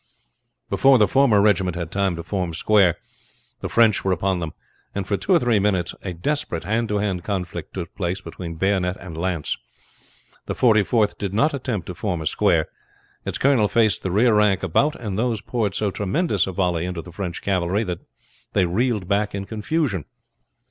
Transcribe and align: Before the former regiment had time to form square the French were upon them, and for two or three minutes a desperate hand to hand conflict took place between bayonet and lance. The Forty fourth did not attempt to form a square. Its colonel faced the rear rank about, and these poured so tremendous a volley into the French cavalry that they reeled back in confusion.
Before 0.67 0.97
the 0.97 1.07
former 1.07 1.39
regiment 1.43 1.75
had 1.75 1.91
time 1.91 2.15
to 2.15 2.23
form 2.23 2.55
square 2.55 2.95
the 3.59 3.69
French 3.69 4.03
were 4.03 4.11
upon 4.11 4.39
them, 4.39 4.51
and 4.95 5.05
for 5.05 5.15
two 5.15 5.31
or 5.33 5.37
three 5.39 5.59
minutes 5.59 5.93
a 6.01 6.11
desperate 6.11 6.63
hand 6.63 6.89
to 6.89 6.97
hand 6.97 7.23
conflict 7.23 7.75
took 7.75 7.93
place 7.93 8.19
between 8.19 8.55
bayonet 8.55 8.97
and 8.99 9.15
lance. 9.15 9.55
The 10.47 10.55
Forty 10.55 10.81
fourth 10.81 11.19
did 11.19 11.35
not 11.35 11.53
attempt 11.53 11.85
to 11.85 11.93
form 11.93 12.19
a 12.19 12.25
square. 12.25 12.65
Its 13.27 13.37
colonel 13.37 13.67
faced 13.67 14.01
the 14.01 14.09
rear 14.09 14.33
rank 14.33 14.63
about, 14.63 14.95
and 14.99 15.19
these 15.19 15.39
poured 15.41 15.75
so 15.75 15.91
tremendous 15.91 16.47
a 16.47 16.51
volley 16.51 16.85
into 16.85 17.03
the 17.03 17.11
French 17.11 17.43
cavalry 17.43 17.83
that 17.83 17.99
they 18.53 18.65
reeled 18.65 19.07
back 19.07 19.35
in 19.35 19.45
confusion. 19.45 20.05